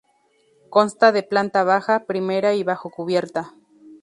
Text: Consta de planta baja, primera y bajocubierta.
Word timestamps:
Consta 0.71 1.11
de 1.11 1.21
planta 1.21 1.63
baja, 1.63 2.05
primera 2.07 2.55
y 2.55 2.63
bajocubierta. 2.63 3.53